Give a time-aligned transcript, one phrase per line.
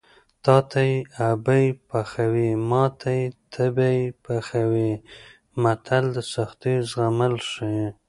[0.45, 0.97] تاته یې
[1.29, 4.91] ابۍ پخوي ماته یې تبۍ پخوي
[5.63, 7.85] متل د سختیو زغمل ښيي